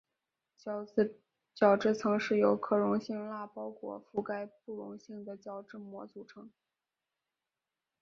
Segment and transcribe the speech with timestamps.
[1.53, 6.49] 角质层是由可溶性蜡包裹覆盖不溶性的角质膜组成。